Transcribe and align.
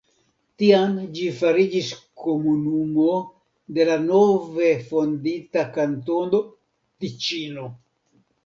Tiam 0.61 0.93
ĝi 1.17 1.27
fariĝis 1.41 1.89
komunumo 2.23 3.05
de 3.77 3.87
la 3.91 3.99
nove 4.07 4.73
fondita 4.89 5.69
Kantono 5.77 6.41
Tiĉino. 6.51 7.71